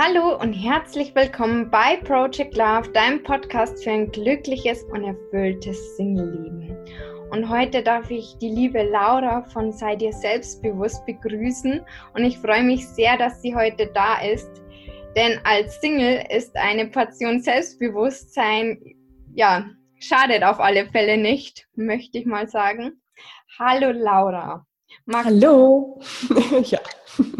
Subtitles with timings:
[0.00, 6.76] Hallo und herzlich willkommen bei Project Love, deinem Podcast für ein glückliches und erfülltes Single-Leben.
[7.30, 11.80] Und heute darf ich die liebe Laura von Sei dir selbstbewusst begrüßen
[12.14, 14.62] und ich freue mich sehr, dass sie heute da ist.
[15.16, 18.78] Denn als Single ist eine Portion Selbstbewusstsein,
[19.34, 19.68] ja,
[20.00, 23.00] schadet auf alle Fälle nicht, möchte ich mal sagen.
[23.58, 24.66] Hallo Laura.
[25.06, 26.00] Magst Hallo.
[26.64, 26.80] ja.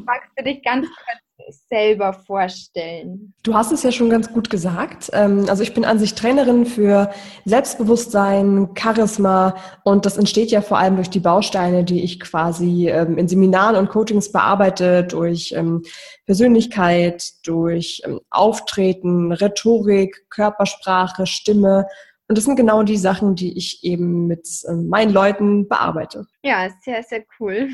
[0.04, 3.32] Magst du dich ganz kurz selber vorstellen?
[3.42, 5.10] Du hast es ja schon ganz gut gesagt.
[5.12, 7.10] Ähm, also ich bin an sich Trainerin für
[7.44, 9.54] Selbstbewusstsein, Charisma
[9.84, 13.76] und das entsteht ja vor allem durch die Bausteine, die ich quasi ähm, in Seminaren
[13.76, 15.82] und Coachings bearbeite, durch ähm,
[16.26, 21.86] Persönlichkeit, durch Auftreten, Rhetorik, Körpersprache, Stimme.
[22.28, 26.26] Und das sind genau die Sachen, die ich eben mit meinen Leuten bearbeite.
[26.42, 27.70] Ja, sehr, sehr cool.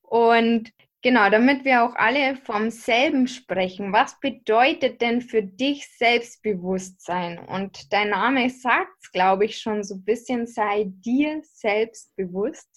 [0.00, 3.92] Und Genau, damit wir auch alle vom selben sprechen.
[3.92, 7.38] Was bedeutet denn für dich Selbstbewusstsein?
[7.38, 12.68] Und dein Name sagt es, glaube ich, schon so ein bisschen, sei dir selbstbewusst.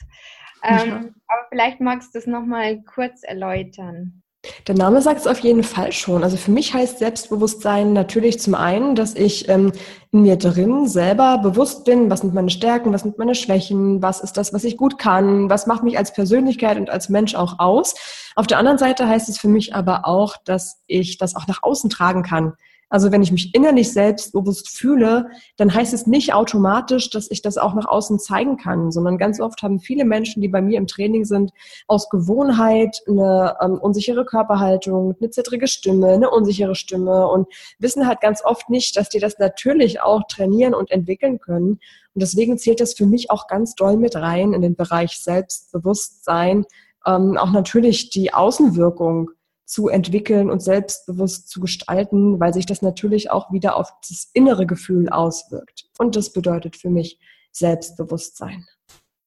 [0.64, 4.22] Ähm, aber vielleicht magst du es nochmal kurz erläutern.
[4.68, 6.24] Der Name sagt es auf jeden Fall schon.
[6.24, 9.72] Also für mich heißt Selbstbewusstsein natürlich zum einen, dass ich ähm,
[10.12, 14.20] in mir drin selber bewusst bin, was sind meine Stärken, was sind meine Schwächen, was
[14.20, 17.60] ist das, was ich gut kann, was macht mich als Persönlichkeit und als Mensch auch
[17.60, 17.94] aus.
[18.36, 21.62] Auf der anderen Seite heißt es für mich aber auch, dass ich das auch nach
[21.62, 22.54] außen tragen kann.
[22.92, 27.58] Also wenn ich mich innerlich selbstbewusst fühle, dann heißt es nicht automatisch, dass ich das
[27.58, 30.88] auch nach außen zeigen kann, sondern ganz oft haben viele Menschen, die bei mir im
[30.88, 31.52] Training sind,
[31.88, 37.48] aus Gewohnheit eine ähm, unsichere Körperhaltung, eine zittrige Stimme, eine unsichere Stimme und
[37.80, 41.80] wissen halt ganz oft nicht, dass die das natürlich auch trainieren und entwickeln können.
[42.14, 46.66] Und deswegen zählt das für mich auch ganz doll mit rein in den Bereich Selbstbewusstsein,
[47.08, 49.32] ähm, auch natürlich die Außenwirkung
[49.72, 54.66] zu entwickeln und selbstbewusst zu gestalten, weil sich das natürlich auch wieder auf das innere
[54.66, 55.86] Gefühl auswirkt.
[55.98, 57.20] Und das bedeutet für mich
[57.54, 58.68] Selbstbewusstsein.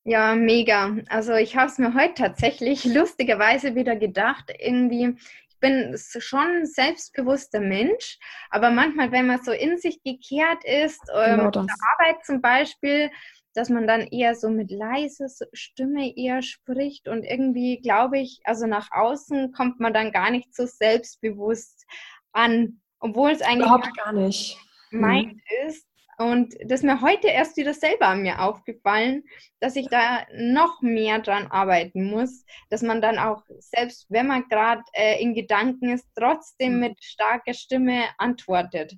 [0.05, 0.99] Ja, mega.
[1.09, 5.17] Also ich habe es mir heute tatsächlich lustigerweise wieder gedacht, irgendwie,
[5.49, 8.19] ich bin schon selbstbewusster Mensch,
[8.51, 13.11] aber manchmal, wenn man so in sich gekehrt ist, genau ähm, der Arbeit zum Beispiel,
[13.55, 18.67] dass man dann eher so mit leiser Stimme eher spricht und irgendwie glaube ich, also
[18.67, 21.87] nach außen kommt man dann gar nicht so selbstbewusst
[22.33, 24.59] an, obwohl es eigentlich überhaupt gar nicht
[24.91, 25.69] meint hm.
[25.69, 25.87] ist.
[26.17, 29.25] Und das ist mir heute erst wieder selber an mir aufgefallen,
[29.59, 34.49] dass ich da noch mehr dran arbeiten muss, dass man dann auch, selbst wenn man
[34.49, 36.81] gerade äh, in Gedanken ist, trotzdem hm.
[36.81, 38.97] mit starker Stimme antwortet.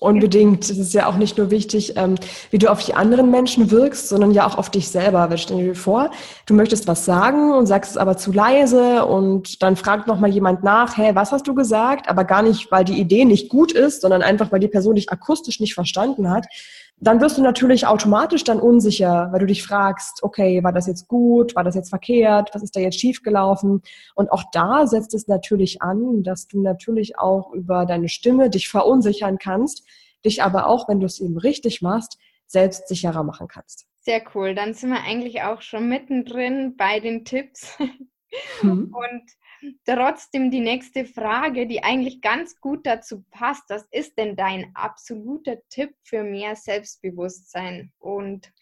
[0.00, 0.64] Unbedingt.
[0.64, 2.14] Es ist ja auch nicht nur wichtig, ähm,
[2.50, 5.28] wie du auf die anderen Menschen wirkst, sondern ja auch auf dich selber.
[5.28, 6.10] Weil stell dir vor,
[6.46, 10.64] du möchtest was sagen und sagst es aber zu leise und dann fragt nochmal jemand
[10.64, 12.08] nach, hey, was hast du gesagt?
[12.08, 15.12] Aber gar nicht, weil die Idee nicht gut ist, sondern einfach, weil die Person dich
[15.12, 16.46] akustisch nicht verstanden hat
[17.00, 21.08] dann wirst du natürlich automatisch dann unsicher, weil du dich fragst, okay, war das jetzt
[21.08, 23.82] gut, war das jetzt verkehrt, was ist da jetzt schiefgelaufen?
[24.14, 28.68] Und auch da setzt es natürlich an, dass du natürlich auch über deine Stimme dich
[28.68, 29.84] verunsichern kannst,
[30.24, 33.86] dich aber auch, wenn du es eben richtig machst, selbstsicherer machen kannst.
[34.00, 34.54] Sehr cool.
[34.54, 37.78] Dann sind wir eigentlich auch schon mittendrin bei den Tipps.
[38.62, 38.94] Mhm.
[38.94, 39.22] Und
[39.84, 43.64] Trotzdem die nächste Frage, die eigentlich ganz gut dazu passt.
[43.68, 47.92] Was ist denn dein absoluter Tipp für mehr Selbstbewusstsein?
[47.98, 48.52] Und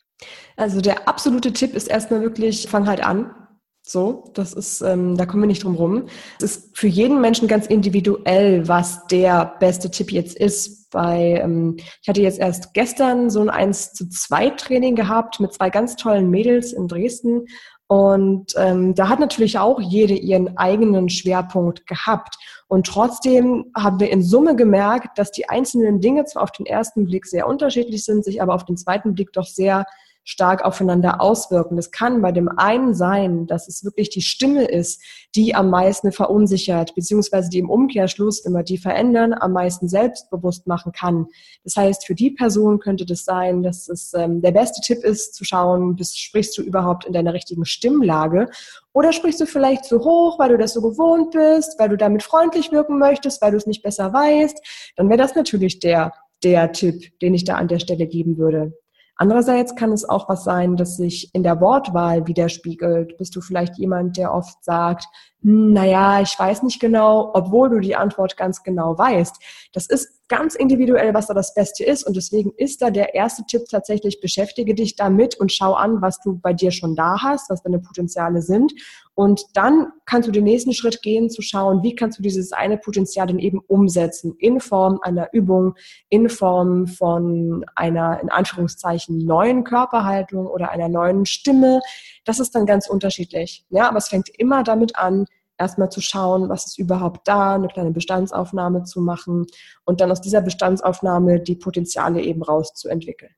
[0.56, 3.34] also der absolute Tipp ist erstmal wirklich, fang halt an.
[3.82, 6.08] So, das ist, ähm, da kommen wir nicht drum rum.
[6.42, 10.90] Es ist für jeden Menschen ganz individuell, was der beste Tipp jetzt ist.
[10.90, 15.54] Bei, ähm, ich hatte jetzt erst gestern so ein 1 zu 2 Training gehabt mit
[15.54, 17.46] zwei ganz tollen Mädels in Dresden
[17.88, 22.36] und ähm, da hat natürlich auch jede ihren eigenen Schwerpunkt gehabt.
[22.68, 27.06] Und trotzdem haben wir in Summe gemerkt, dass die einzelnen Dinge zwar auf den ersten
[27.06, 29.86] Blick sehr unterschiedlich sind, sich aber auf den zweiten Blick doch sehr
[30.28, 31.78] stark aufeinander auswirken.
[31.78, 35.02] Es kann bei dem einen sein, dass es wirklich die Stimme ist,
[35.34, 40.66] die am meisten verunsichert, beziehungsweise die im Umkehrschluss, wenn wir die verändern, am meisten selbstbewusst
[40.66, 41.28] machen kann.
[41.64, 45.34] Das heißt, für die Person könnte das sein, dass es ähm, der beste Tipp ist,
[45.34, 48.50] zu schauen, bist, sprichst du überhaupt in deiner richtigen Stimmlage
[48.92, 52.22] oder sprichst du vielleicht zu hoch, weil du das so gewohnt bist, weil du damit
[52.22, 56.12] freundlich wirken möchtest, weil du es nicht besser weißt, dann wäre das natürlich der
[56.44, 58.72] der Tipp, den ich da an der Stelle geben würde.
[59.20, 63.18] Andererseits kann es auch was sein, das sich in der Wortwahl widerspiegelt.
[63.18, 65.06] Bist du vielleicht jemand, der oft sagt,
[65.40, 69.36] naja, ich weiß nicht genau, obwohl du die Antwort ganz genau weißt.
[69.72, 72.04] Das ist ganz individuell, was da das Beste ist.
[72.04, 76.20] Und deswegen ist da der erste Tipp tatsächlich, beschäftige dich damit und schau an, was
[76.20, 78.72] du bei dir schon da hast, was deine Potenziale sind.
[79.14, 82.76] Und dann kannst du den nächsten Schritt gehen, zu schauen, wie kannst du dieses eine
[82.76, 85.74] Potenzial dann eben umsetzen, in Form einer Übung,
[86.08, 91.80] in Form von einer, in Anführungszeichen, neuen Körperhaltung oder einer neuen Stimme.
[92.28, 93.64] Das ist dann ganz unterschiedlich.
[93.70, 95.24] Ja, aber es fängt immer damit an,
[95.56, 99.46] erstmal zu schauen, was ist überhaupt da, eine kleine Bestandsaufnahme zu machen
[99.86, 103.34] und dann aus dieser Bestandsaufnahme die Potenziale eben rauszuentwickeln.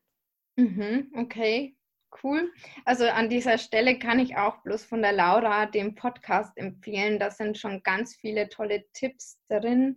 [0.57, 1.77] Mhm, okay,
[2.25, 2.51] cool.
[2.85, 7.21] Also an dieser Stelle kann ich auch bloß von der Laura den Podcast empfehlen.
[7.21, 9.95] Da sind schon ganz viele tolle Tipps drin,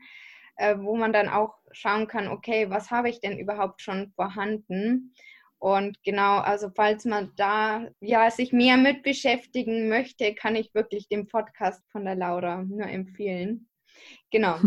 [0.57, 5.15] äh, wo man dann auch schauen kann, okay, was habe ich denn überhaupt schon vorhanden?
[5.63, 11.07] Und genau, also falls man da ja sich mehr mit beschäftigen möchte, kann ich wirklich
[11.07, 13.69] den Podcast von der Laura nur empfehlen.
[14.29, 14.57] Genau.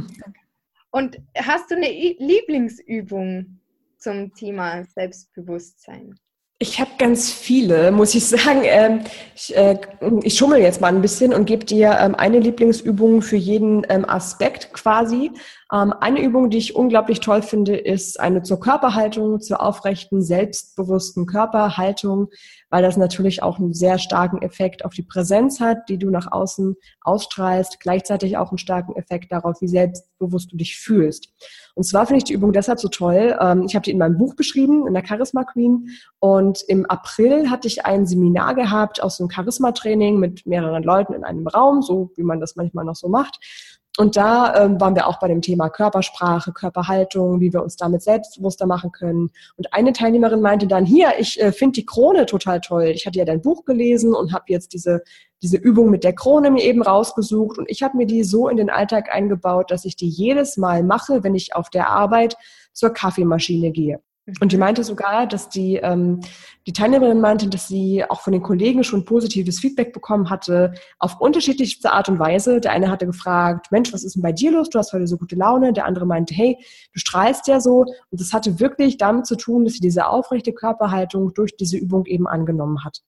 [0.90, 3.60] Und hast du eine Lieblingsübung
[3.98, 6.18] zum Thema Selbstbewusstsein?
[6.58, 8.62] Ich habe ganz viele, muss ich sagen.
[8.64, 9.00] Ähm,
[9.34, 9.78] ich, äh,
[10.22, 14.08] ich schummel jetzt mal ein bisschen und gebe dir ähm, eine Lieblingsübung für jeden ähm,
[14.08, 15.30] Aspekt quasi.
[15.68, 22.28] Eine Übung, die ich unglaublich toll finde, ist eine zur Körperhaltung, zur aufrechten, selbstbewussten Körperhaltung,
[22.70, 26.30] weil das natürlich auch einen sehr starken Effekt auf die Präsenz hat, die du nach
[26.30, 31.32] außen ausstrahlst, gleichzeitig auch einen starken Effekt darauf, wie selbstbewusst du dich fühlst.
[31.74, 33.36] Und zwar finde ich die Übung deshalb so toll.
[33.66, 35.88] Ich habe die in meinem Buch beschrieben, in der Charisma Queen.
[36.20, 41.24] Und im April hatte ich ein Seminar gehabt aus einem Charisma-Training mit mehreren Leuten in
[41.24, 43.40] einem Raum, so wie man das manchmal noch so macht.
[43.96, 48.02] Und da ähm, waren wir auch bei dem Thema Körpersprache, Körperhaltung, wie wir uns damit
[48.02, 49.30] selbstbewusster machen können.
[49.56, 52.84] Und eine Teilnehmerin meinte dann, hier, ich äh, finde die Krone total toll.
[52.84, 55.02] Ich hatte ja dein Buch gelesen und habe jetzt diese,
[55.42, 57.58] diese Übung mit der Krone mir eben rausgesucht.
[57.58, 60.82] Und ich habe mir die so in den Alltag eingebaut, dass ich die jedes Mal
[60.82, 62.36] mache, wenn ich auf der Arbeit
[62.72, 64.00] zur Kaffeemaschine gehe.
[64.40, 64.60] Und die mhm.
[64.60, 66.20] meinte sogar, dass die, ähm,
[66.66, 71.20] die Teilnehmerin meinte, dass sie auch von den Kollegen schon positives Feedback bekommen hatte, auf
[71.20, 72.60] unterschiedlichste Art und Weise.
[72.60, 74.68] Der eine hatte gefragt, Mensch, was ist denn bei dir los?
[74.68, 75.72] Du hast heute so gute Laune.
[75.72, 76.58] Der andere meinte, hey,
[76.92, 77.82] du strahlst ja so.
[77.82, 82.04] Und das hatte wirklich damit zu tun, dass sie diese aufrechte Körperhaltung durch diese Übung
[82.06, 83.02] eben angenommen hat.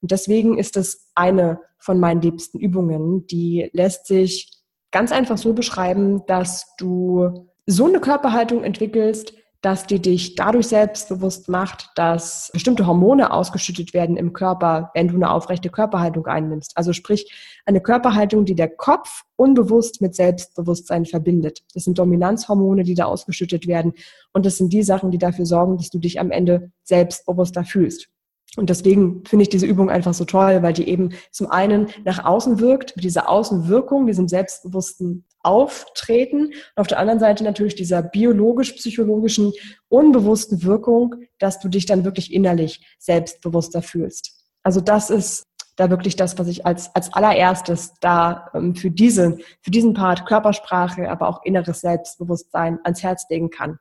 [0.00, 3.26] Und deswegen ist es eine von meinen liebsten Übungen.
[3.26, 4.50] Die lässt sich
[4.92, 9.34] ganz einfach so beschreiben, dass du so eine Körperhaltung entwickelst,
[9.64, 15.14] dass die dich dadurch selbstbewusst macht, dass bestimmte Hormone ausgeschüttet werden im Körper, wenn du
[15.14, 16.76] eine aufrechte Körperhaltung einnimmst.
[16.76, 17.32] Also sprich,
[17.64, 21.62] eine Körperhaltung, die der Kopf unbewusst mit Selbstbewusstsein verbindet.
[21.72, 23.94] Das sind Dominanzhormone, die da ausgeschüttet werden.
[24.34, 28.10] Und das sind die Sachen, die dafür sorgen, dass du dich am Ende selbstbewusster fühlst.
[28.56, 32.24] Und deswegen finde ich diese Übung einfach so toll, weil die eben zum einen nach
[32.24, 38.02] außen wirkt, mit dieser Außenwirkung, diesem selbstbewussten Auftreten und auf der anderen Seite natürlich dieser
[38.02, 39.52] biologisch-psychologischen,
[39.88, 44.32] unbewussten Wirkung, dass du dich dann wirklich innerlich selbstbewusster fühlst.
[44.62, 45.44] Also das ist
[45.76, 50.26] da wirklich das, was ich als, als allererstes da ähm, für, diese, für diesen Part
[50.26, 53.78] Körpersprache, aber auch inneres Selbstbewusstsein ans Herz legen kann.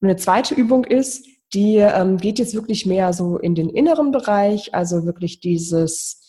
[0.00, 4.12] Und eine zweite Übung ist, die ähm, geht jetzt wirklich mehr so in den inneren
[4.12, 6.20] Bereich, also wirklich dieses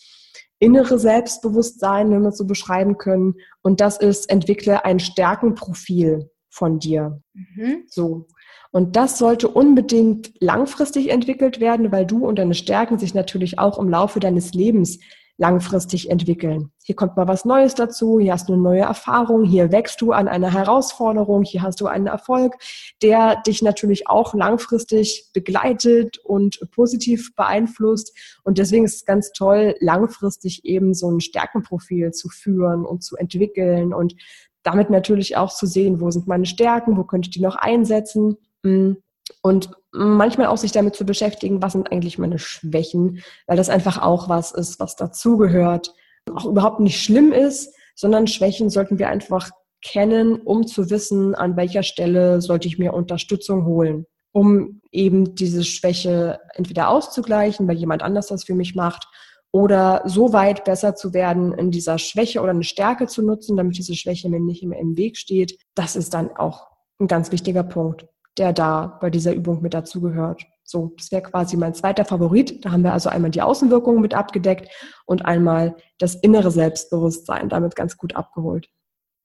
[0.59, 3.35] innere Selbstbewusstsein, wenn wir es so beschreiben können.
[3.61, 7.21] Und das ist, entwickle ein Stärkenprofil von dir.
[7.33, 7.83] Mhm.
[7.87, 8.27] So.
[8.71, 13.77] Und das sollte unbedingt langfristig entwickelt werden, weil du und deine Stärken sich natürlich auch
[13.79, 14.99] im Laufe deines Lebens
[15.41, 16.71] langfristig entwickeln.
[16.83, 20.11] Hier kommt mal was Neues dazu, hier hast du eine neue Erfahrung, hier wächst du
[20.11, 22.57] an einer Herausforderung, hier hast du einen Erfolg,
[23.01, 28.15] der dich natürlich auch langfristig begleitet und positiv beeinflusst.
[28.43, 33.17] Und deswegen ist es ganz toll, langfristig eben so ein Stärkenprofil zu führen und zu
[33.17, 34.13] entwickeln und
[34.61, 38.37] damit natürlich auch zu sehen, wo sind meine Stärken, wo könnte ich die noch einsetzen.
[38.63, 38.97] Hm.
[39.41, 44.01] Und manchmal auch sich damit zu beschäftigen, was sind eigentlich meine Schwächen, weil das einfach
[44.01, 45.93] auch was ist, was dazugehört,
[46.33, 49.49] auch überhaupt nicht schlimm ist, sondern Schwächen sollten wir einfach
[49.83, 55.63] kennen, um zu wissen, an welcher Stelle sollte ich mir Unterstützung holen, um eben diese
[55.63, 59.07] Schwäche entweder auszugleichen, weil jemand anders das für mich macht,
[59.53, 63.77] oder so weit besser zu werden, in dieser Schwäche oder eine Stärke zu nutzen, damit
[63.77, 65.57] diese Schwäche mir nicht mehr im Weg steht.
[65.75, 66.67] Das ist dann auch
[66.99, 68.07] ein ganz wichtiger Punkt
[68.37, 70.45] der da bei dieser Übung mit dazugehört.
[70.63, 72.63] So, das wäre quasi mein zweiter Favorit.
[72.63, 74.69] Da haben wir also einmal die Außenwirkung mit abgedeckt
[75.05, 78.69] und einmal das innere Selbstbewusstsein damit ganz gut abgeholt.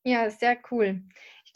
[0.05, 1.03] Ja, sehr cool.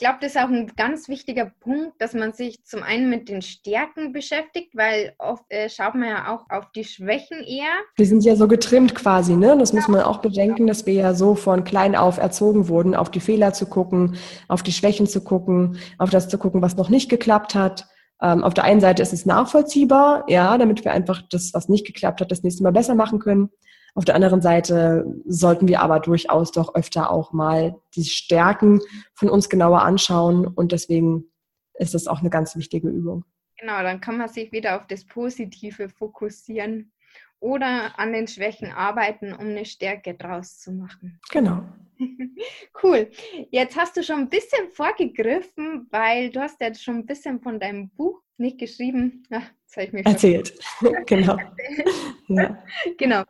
[0.00, 3.28] Ich glaube, das ist auch ein ganz wichtiger Punkt, dass man sich zum einen mit
[3.28, 7.69] den Stärken beschäftigt, weil oft äh, schaut man ja auch auf die Schwächen eher.
[7.99, 9.59] Wir sind ja so getrimmt quasi, ne?
[9.59, 13.11] Das muss man auch bedenken, dass wir ja so von klein auf erzogen wurden, auf
[13.11, 14.16] die Fehler zu gucken,
[14.49, 17.87] auf die Schwächen zu gucken, auf das zu gucken, was noch nicht geklappt hat.
[18.23, 21.87] Ähm, auf der einen Seite ist es nachvollziehbar, ja, damit wir einfach das, was nicht
[21.87, 23.50] geklappt hat, das nächste Mal besser machen können.
[23.94, 28.80] Auf der anderen Seite sollten wir aber durchaus doch öfter auch mal die Stärken
[29.14, 31.25] von uns genauer anschauen und deswegen
[31.75, 33.25] ist das auch eine ganz wichtige Übung.
[33.59, 36.92] Genau, dann kann man sich wieder auf das Positive fokussieren
[37.40, 41.20] oder an den Schwächen arbeiten, um eine Stärke draus zu machen.
[41.30, 41.62] Genau.
[42.82, 43.11] Cool.
[43.50, 47.61] Jetzt hast du schon ein bisschen vorgegriffen, weil du hast ja schon ein bisschen von
[47.61, 49.23] deinem Buch nicht geschrieben.
[49.70, 50.52] Das habe ich mir erzählt.
[51.06, 51.36] genau.
[52.26, 52.58] ja.
[52.98, 53.22] Genau.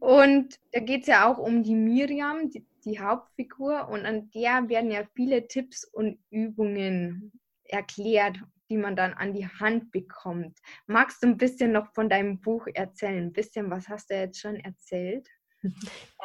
[0.00, 4.68] Und da geht es ja auch um die Miriam, die, die Hauptfigur, und an der
[4.68, 7.30] werden ja viele Tipps und Übungen
[7.62, 10.58] erklärt, die man dann an die Hand bekommt.
[10.88, 13.26] Magst du ein bisschen noch von deinem Buch erzählen?
[13.26, 15.28] Ein bisschen, was hast du jetzt schon erzählt?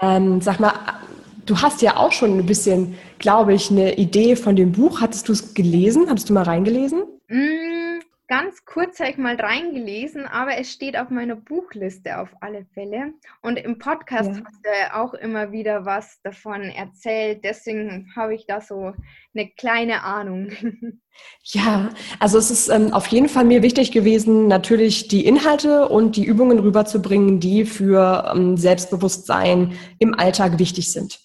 [0.02, 0.74] Ähm, sag mal,
[1.46, 5.00] du hast ja auch schon ein bisschen, glaube ich, eine Idee von dem Buch.
[5.00, 6.10] Hattest du es gelesen?
[6.10, 7.04] Hattest du mal reingelesen?
[7.28, 7.79] Mm,
[8.30, 13.14] ganz kurz habe ich mal reingelesen, aber es steht auf meiner Buchliste auf alle Fälle.
[13.42, 14.44] Und im Podcast ja.
[14.46, 17.44] hast du auch immer wieder was davon erzählt.
[17.44, 18.94] Deswegen habe ich da so
[19.36, 20.52] eine kleine Ahnung.
[21.44, 21.90] Ja,
[22.22, 26.24] also es ist ähm, auf jeden Fall mir wichtig gewesen, natürlich die Inhalte und die
[26.24, 31.20] Übungen rüberzubringen, die für ähm, Selbstbewusstsein im Alltag wichtig sind.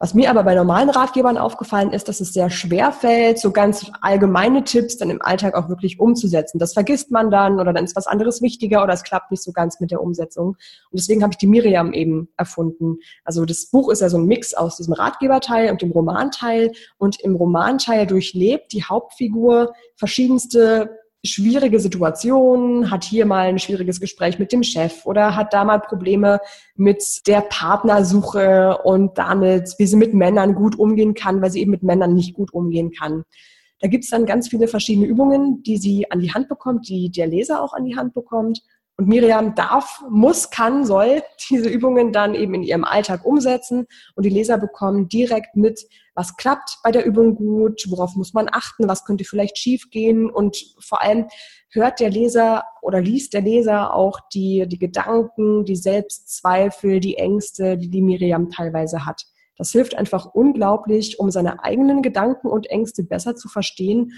[0.00, 3.90] Was mir aber bei normalen Ratgebern aufgefallen ist, dass es sehr schwer fällt, so ganz
[4.00, 6.60] allgemeine Tipps dann im Alltag auch wirklich umzusetzen.
[6.60, 9.50] Das vergisst man dann oder dann ist was anderes wichtiger oder es klappt nicht so
[9.50, 10.50] ganz mit der Umsetzung.
[10.50, 12.98] Und deswegen habe ich die Miriam eben erfunden.
[13.24, 16.70] Also das Buch ist ja so ein Mix aus diesem Ratgeberteil und dem Romanteil.
[16.98, 24.38] Und im Romanteil durchlebt die Hauptfigur verschiedenste schwierige Situationen, hat hier mal ein schwieriges Gespräch
[24.38, 26.40] mit dem Chef oder hat da mal Probleme
[26.76, 31.72] mit der Partnersuche und damit, wie sie mit Männern gut umgehen kann, weil sie eben
[31.72, 33.24] mit Männern nicht gut umgehen kann.
[33.80, 37.26] Da gibt's dann ganz viele verschiedene Übungen, die sie an die Hand bekommt, die der
[37.26, 38.60] Leser auch an die Hand bekommt.
[39.00, 43.86] Und Miriam darf, muss, kann, soll diese Übungen dann eben in ihrem Alltag umsetzen
[44.16, 48.48] und die Leser bekommen direkt mit, was klappt bei der Übung gut, worauf muss man
[48.50, 51.28] achten, was könnte vielleicht schiefgehen und vor allem
[51.70, 57.78] hört der Leser oder liest der Leser auch die, die Gedanken, die Selbstzweifel, die Ängste,
[57.78, 59.22] die die Miriam teilweise hat.
[59.56, 64.12] Das hilft einfach unglaublich, um seine eigenen Gedanken und Ängste besser zu verstehen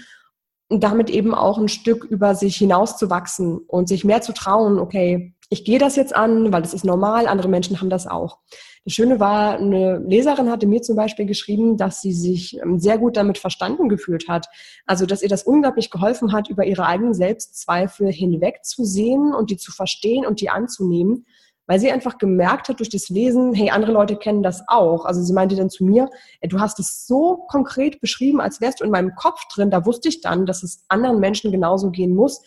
[0.79, 5.65] damit eben auch ein Stück über sich hinauszuwachsen und sich mehr zu trauen, okay, ich
[5.65, 8.39] gehe das jetzt an, weil das ist normal, andere Menschen haben das auch.
[8.85, 12.97] Das Schöne war, eine Leserin hatte mir zum Beispiel geschrieben, dass sie sich ähm, sehr
[12.97, 14.47] gut damit verstanden gefühlt hat.
[14.87, 19.71] Also, dass ihr das unglaublich geholfen hat, über ihre eigenen Selbstzweifel hinwegzusehen und die zu
[19.71, 21.25] verstehen und die anzunehmen
[21.71, 25.05] weil sie einfach gemerkt hat durch das Lesen, hey, andere Leute kennen das auch.
[25.05, 26.09] Also sie meinte dann zu mir,
[26.41, 29.71] du hast es so konkret beschrieben, als wärst du in meinem Kopf drin.
[29.71, 32.43] Da wusste ich dann, dass es anderen Menschen genauso gehen muss.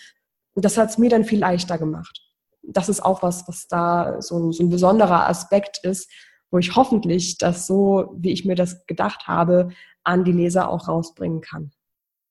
[0.52, 2.20] Und das hat es mir dann viel leichter gemacht.
[2.60, 6.12] Das ist auch was, was da so ein, so ein besonderer Aspekt ist,
[6.50, 9.70] wo ich hoffentlich das so, wie ich mir das gedacht habe,
[10.02, 11.72] an die Leser auch rausbringen kann.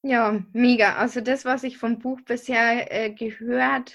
[0.03, 0.97] Ja, mega.
[0.97, 3.93] Also das, was ich vom Buch bisher äh, gehört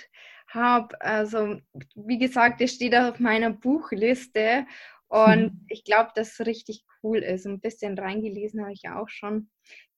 [0.48, 1.00] habe.
[1.00, 1.60] Also,
[1.94, 4.66] wie gesagt, es steht auf meiner Buchliste
[5.08, 5.66] und hm.
[5.68, 7.46] ich glaube, dass es richtig cool ist.
[7.46, 9.50] Ein bisschen reingelesen habe ich auch schon.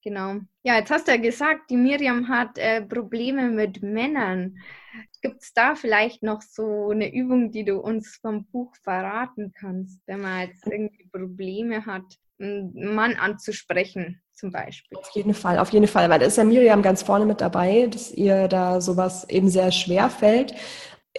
[0.03, 0.37] Genau.
[0.63, 4.57] Ja, jetzt hast du ja gesagt, die Miriam hat äh, Probleme mit Männern.
[5.21, 10.01] Gibt es da vielleicht noch so eine Übung, die du uns vom Buch verraten kannst,
[10.07, 12.03] wenn man jetzt irgendwie Probleme hat,
[12.39, 14.21] einen Mann anzusprechen?
[14.41, 14.97] zum Beispiel.
[14.97, 17.87] Auf jeden Fall, auf jeden Fall, weil da ist ja Miriam ganz vorne mit dabei,
[17.87, 20.55] dass ihr da sowas eben sehr schwer fällt.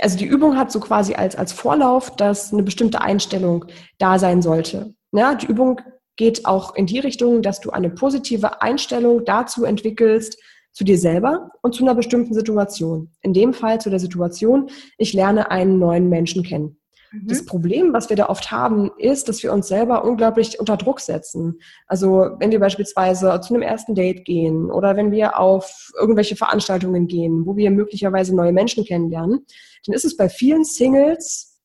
[0.00, 3.66] Also die Übung hat so quasi als, als Vorlauf, dass eine bestimmte Einstellung
[3.98, 4.94] da sein sollte.
[5.12, 5.80] Ja, die Übung
[6.16, 10.38] geht auch in die Richtung, dass du eine positive Einstellung dazu entwickelst,
[10.72, 13.10] zu dir selber und zu einer bestimmten Situation.
[13.20, 16.78] In dem Fall zu der Situation, ich lerne einen neuen Menschen kennen.
[17.24, 17.46] Das mhm.
[17.46, 21.60] Problem, was wir da oft haben, ist, dass wir uns selber unglaublich unter Druck setzen.
[21.86, 27.06] Also wenn wir beispielsweise zu einem ersten Date gehen oder wenn wir auf irgendwelche Veranstaltungen
[27.08, 29.44] gehen, wo wir möglicherweise neue Menschen kennenlernen,
[29.84, 31.60] dann ist es bei vielen Singles,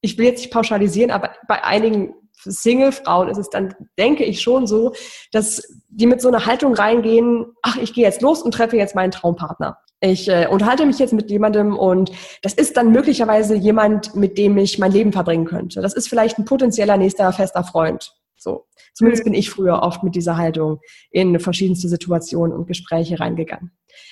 [0.00, 4.66] ich will jetzt nicht pauschalisieren, aber bei einigen Single-Frauen ist es dann, denke ich, schon
[4.66, 4.92] so,
[5.32, 8.94] dass die mit so einer Haltung reingehen, ach, ich gehe jetzt los und treffe jetzt
[8.94, 12.10] meinen Traumpartner ich äh, unterhalte mich jetzt mit jemandem und
[12.42, 15.80] das ist dann möglicherweise jemand, mit dem ich mein Leben verbringen könnte.
[15.80, 18.12] Das ist vielleicht ein potenzieller nächster fester Freund.
[18.36, 18.66] So.
[18.94, 20.80] Zumindest bin ich früher oft mit dieser Haltung
[21.12, 23.70] in verschiedenste Situationen und Gespräche reingegangen.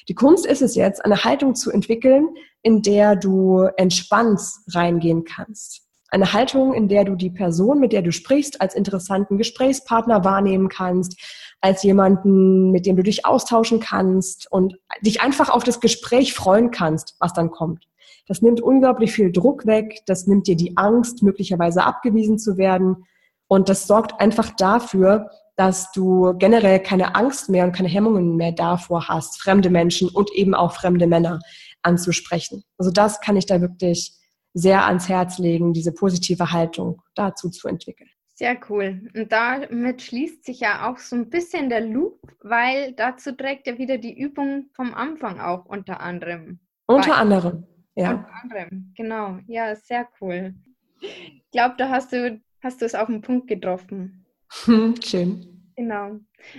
[0.09, 2.29] Die Kunst ist es jetzt, eine Haltung zu entwickeln,
[2.63, 4.41] in der du entspannt
[4.73, 5.83] reingehen kannst.
[6.11, 10.69] Eine Haltung, in der du die Person, mit der du sprichst, als interessanten Gesprächspartner wahrnehmen
[10.69, 11.21] kannst,
[11.61, 16.71] als jemanden, mit dem du dich austauschen kannst und dich einfach auf das Gespräch freuen
[16.71, 17.87] kannst, was dann kommt.
[18.27, 23.05] Das nimmt unglaublich viel Druck weg, das nimmt dir die Angst, möglicherweise abgewiesen zu werden
[23.53, 28.53] und das sorgt einfach dafür, dass du generell keine Angst mehr und keine Hemmungen mehr
[28.53, 31.41] davor hast, fremde Menschen und eben auch fremde Männer
[31.83, 32.63] anzusprechen.
[32.79, 34.13] Also das kann ich da wirklich
[34.53, 38.11] sehr ans Herz legen, diese positive Haltung dazu zu entwickeln.
[38.35, 39.11] Sehr cool.
[39.15, 43.77] Und damit schließt sich ja auch so ein bisschen der Loop, weil dazu trägt ja
[43.77, 46.59] wieder die Übung vom Anfang auch unter anderem.
[46.87, 47.17] Unter bei.
[47.17, 48.13] anderem, ja.
[48.13, 49.39] Unter anderem, genau.
[49.47, 50.55] Ja, sehr cool.
[51.01, 54.25] Ich glaube, da hast du, hast du es auf den Punkt getroffen.
[55.05, 55.73] Schön.
[55.77, 56.19] Genau.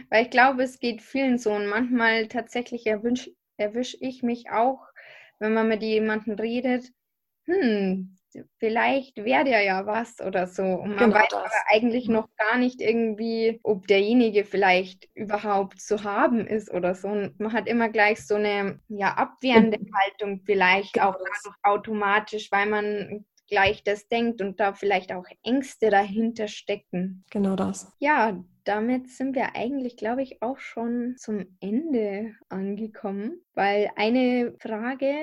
[0.10, 4.82] Weil ich glaube, es geht vielen so und manchmal tatsächlich erwische erwisch ich mich auch,
[5.40, 6.92] wenn man mit jemandem redet,
[7.46, 8.16] hm,
[8.58, 10.64] vielleicht wäre der ja was oder so.
[10.64, 11.40] Und man genau weiß das.
[11.44, 17.10] aber eigentlich noch gar nicht irgendwie, ob derjenige vielleicht überhaupt zu haben ist oder so.
[17.10, 21.16] Und man hat immer gleich so eine ja, abwehrende Haltung vielleicht genau auch
[21.64, 27.26] automatisch, weil man gleich das denkt und da vielleicht auch Ängste dahinter stecken.
[27.30, 27.92] Genau das.
[28.00, 35.14] Ja, damit sind wir eigentlich, glaube ich, auch schon zum Ende angekommen, weil eine Frage,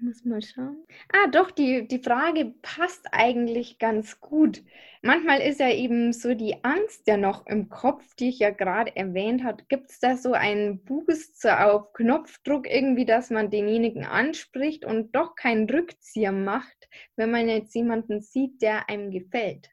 [0.00, 0.84] muss mal schauen.
[1.12, 4.62] Ah, doch, die, die Frage passt eigentlich ganz gut.
[5.00, 8.94] Manchmal ist ja eben so die Angst ja noch im Kopf, die ich ja gerade
[8.96, 9.64] erwähnt habe.
[9.68, 15.34] Gibt es da so einen Boost auf Knopfdruck irgendwie, dass man denjenigen anspricht und doch
[15.34, 19.70] keinen Rückzieher macht, wenn man jetzt jemanden sieht, der einem gefällt?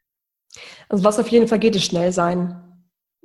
[0.88, 2.69] Also was auf jeden Fall geht, ist schnell sein.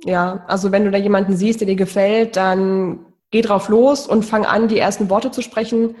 [0.03, 4.23] Ja, also wenn du da jemanden siehst, der dir gefällt, dann geh drauf los und
[4.23, 5.95] fang an, die ersten Worte zu sprechen,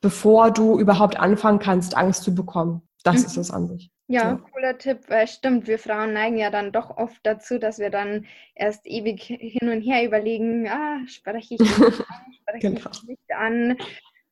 [0.00, 2.82] bevor du überhaupt anfangen kannst, Angst zu bekommen.
[3.02, 3.26] Das mhm.
[3.26, 3.90] ist es an sich.
[4.08, 4.52] Ja, so.
[4.52, 5.06] cooler Tipp.
[5.26, 9.68] Stimmt, wir Frauen neigen ja dann doch oft dazu, dass wir dann erst ewig hin
[9.70, 12.90] und her überlegen, ah, spreche ich nicht an, spreche genau.
[12.92, 13.76] ich nicht an.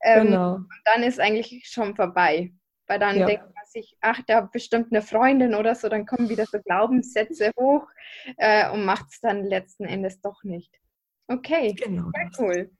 [0.03, 0.55] Ähm, genau.
[0.55, 2.53] Und dann ist eigentlich schon vorbei.
[2.89, 3.27] Weil dann ja.
[3.27, 7.87] denkt sich, ach, da bestimmt eine Freundin oder so, dann kommen wieder so Glaubenssätze hoch
[8.37, 10.75] äh, und macht es dann letzten Endes doch nicht.
[11.29, 12.11] Okay, genau.
[12.15, 12.71] sehr cool.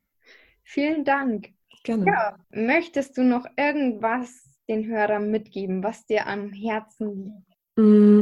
[0.65, 1.51] Vielen Dank.
[1.85, 2.07] Gerne.
[2.07, 7.59] Ja, möchtest du noch irgendwas den Hörern mitgeben, was dir am Herzen liegt?
[7.77, 8.21] Mm,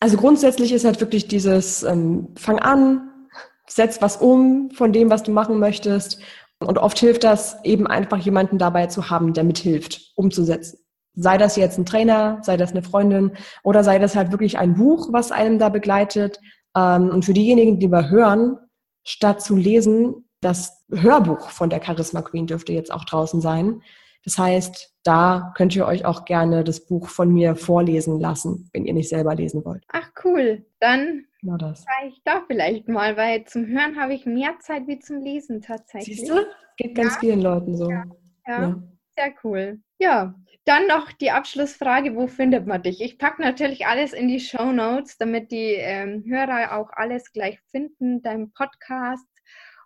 [0.00, 3.10] also grundsätzlich ist halt wirklich dieses ähm, Fang an,
[3.68, 6.20] setz was um von dem, was du machen möchtest.
[6.60, 10.78] Und oft hilft das eben einfach jemanden dabei zu haben, der mithilft, umzusetzen.
[11.14, 14.74] Sei das jetzt ein Trainer, sei das eine Freundin oder sei das halt wirklich ein
[14.74, 16.40] Buch, was einem da begleitet.
[16.76, 18.58] Ähm, und für diejenigen, die wir hören,
[19.04, 23.80] statt zu lesen, das Hörbuch von der Charisma Queen dürfte jetzt auch draußen sein.
[24.24, 28.86] Das heißt, da könnt ihr euch auch gerne das Buch von mir vorlesen lassen, wenn
[28.86, 29.84] ihr nicht selber lesen wollt.
[29.88, 31.84] Ach cool, dann genau das.
[32.08, 36.20] ich da vielleicht mal, weil zum Hören habe ich mehr Zeit wie zum Lesen tatsächlich.
[36.20, 36.36] Siehst du?
[36.76, 37.20] Geht ganz ja.
[37.20, 37.90] vielen Leuten so.
[37.90, 38.04] Ja.
[38.46, 38.62] Ja.
[38.62, 38.82] ja,
[39.16, 39.80] sehr cool.
[39.98, 43.00] Ja, dann noch die Abschlussfrage, wo findet man dich?
[43.00, 47.58] Ich packe natürlich alles in die Show Notes, damit die ähm, Hörer auch alles gleich
[47.70, 49.26] finden, dein Podcast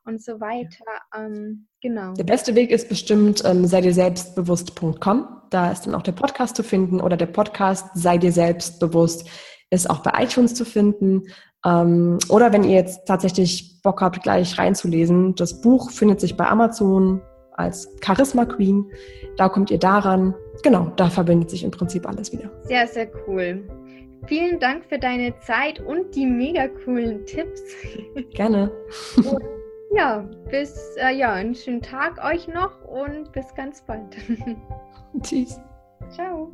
[0.05, 0.85] und so weiter.
[1.17, 2.15] Ähm, genau.
[2.15, 5.29] Der beste Weg ist bestimmt ähm, sei dir selbstbewusst.com.
[5.51, 9.29] Da ist dann auch der Podcast zu finden oder der Podcast sei dir selbstbewusst
[9.71, 11.25] ist auch bei iTunes zu finden.
[11.65, 16.47] Ähm, oder wenn ihr jetzt tatsächlich Bock habt, gleich reinzulesen, das Buch findet sich bei
[16.47, 17.21] Amazon
[17.59, 18.91] als Charisma Queen.
[19.37, 20.35] Da kommt ihr daran.
[20.63, 22.51] Genau, da verbindet sich im Prinzip alles wieder.
[22.63, 23.63] Sehr, sehr cool.
[24.27, 27.63] Vielen Dank für deine Zeit und die mega coolen Tipps.
[28.35, 28.71] Gerne.
[29.17, 29.43] Und
[29.95, 34.17] ja, bis äh, ja, einen schönen Tag euch noch und bis ganz bald.
[35.23, 35.61] Tschüss.
[36.11, 36.53] Ciao.